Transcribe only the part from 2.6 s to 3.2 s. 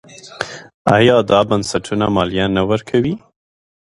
ورکوي؟